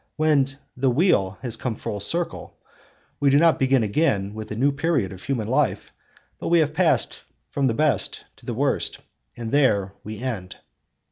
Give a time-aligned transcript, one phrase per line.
[0.15, 2.57] When 'the wheel has come full circle'
[3.19, 5.93] we do not begin again with a new period of human life;
[6.39, 8.97] but we have passed from the best to the worst,
[9.37, 10.55] and there we end.